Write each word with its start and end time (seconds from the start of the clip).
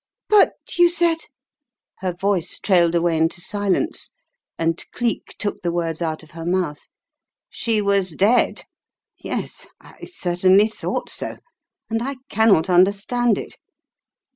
"But 0.29 0.79
you 0.79 0.89
said" 0.89 1.25
her 1.99 2.11
voice 2.11 2.57
trailed 2.57 2.95
away 2.95 3.17
into 3.17 3.39
silence, 3.39 4.09
and 4.57 4.83
Cleek 4.91 5.35
took 5.37 5.61
the 5.61 5.71
words 5.71 6.01
out 6.01 6.23
of 6.23 6.31
her 6.31 6.43
mouth. 6.43 6.87
"She 7.51 7.83
was 7.83 8.13
dead! 8.13 8.63
Yes, 9.19 9.67
I 9.79 10.05
certainly 10.05 10.69
thought 10.69 11.07
so, 11.11 11.37
and 11.87 12.01
I 12.01 12.15
cannot 12.29 12.67
understand 12.67 13.37
it. 13.37 13.59